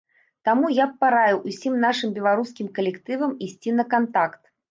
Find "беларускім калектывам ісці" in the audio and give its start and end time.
2.17-3.77